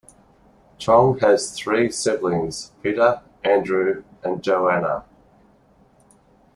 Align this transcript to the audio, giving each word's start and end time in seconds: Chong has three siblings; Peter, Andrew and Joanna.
Chong 0.79 1.19
has 1.19 1.55
three 1.55 1.91
siblings; 1.91 2.71
Peter, 2.81 3.21
Andrew 3.43 4.03
and 4.23 4.43
Joanna. 4.43 5.05